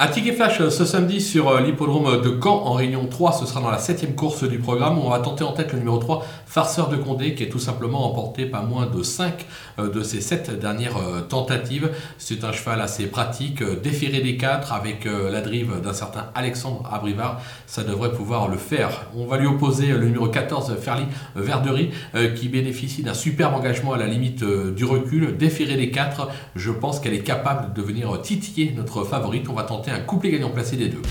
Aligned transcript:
Un 0.00 0.06
ticket 0.06 0.30
flash 0.30 0.60
euh, 0.60 0.70
ce 0.70 0.84
samedi 0.84 1.20
sur 1.20 1.48
euh, 1.48 1.60
l'hippodrome 1.60 2.22
de 2.22 2.38
Caen 2.40 2.62
en 2.64 2.74
Réunion 2.74 3.08
3, 3.10 3.32
ce 3.32 3.46
sera 3.46 3.60
dans 3.60 3.72
la 3.72 3.78
septième 3.78 4.14
course 4.14 4.44
du 4.44 4.60
programme. 4.60 4.96
On 4.96 5.10
va 5.10 5.18
tenter 5.18 5.42
en 5.42 5.50
tête 5.50 5.72
le 5.72 5.80
numéro 5.80 5.98
3, 5.98 6.24
Farceur 6.46 6.88
de 6.88 6.94
Condé, 6.94 7.34
qui 7.34 7.42
est 7.42 7.48
tout 7.48 7.58
simplement 7.58 8.08
emporté 8.08 8.46
pas 8.46 8.62
moins 8.62 8.86
de 8.86 9.02
5 9.02 9.44
euh, 9.80 9.90
de 9.90 10.04
ses 10.04 10.20
7 10.20 10.56
dernières 10.60 10.98
tentatives. 11.28 11.90
C'est 12.16 12.44
un 12.44 12.52
cheval 12.52 12.80
assez 12.80 13.08
pratique, 13.08 13.60
déféré 13.82 14.20
des 14.20 14.36
4 14.36 14.72
avec 14.72 15.04
la 15.04 15.40
drive 15.40 15.80
d'un 15.82 15.92
certain 15.92 16.26
Alexandre 16.36 16.88
Abrivard. 16.92 17.40
Ça 17.66 17.82
devrait 17.82 18.12
pouvoir 18.12 18.46
le 18.46 18.56
faire. 18.56 19.06
On 19.16 19.26
va 19.26 19.36
lui 19.36 19.48
opposer 19.48 19.88
le 19.88 20.04
numéro 20.04 20.28
14, 20.28 20.76
Ferly 20.80 21.06
Verdery, 21.34 21.90
qui 22.36 22.48
bénéficie 22.48 23.02
d'un 23.02 23.14
superbe 23.14 23.54
engagement 23.54 23.94
à 23.94 23.98
la 23.98 24.06
limite 24.06 24.44
du 24.44 24.84
recul. 24.84 25.36
Déféré 25.36 25.76
des 25.76 25.90
4, 25.90 26.28
je 26.54 26.70
pense 26.70 27.00
qu'elle 27.00 27.14
est 27.14 27.24
capable 27.24 27.72
de 27.72 27.82
venir 27.82 28.20
titiller 28.22 28.72
notre 28.76 29.02
favorite. 29.04 29.48
On 29.48 29.54
va 29.54 29.64
tenter 29.64 29.87
un 29.90 30.00
couplet 30.00 30.30
gagnant 30.30 30.50
placé 30.50 30.76
des 30.76 30.88
deux. 30.88 31.02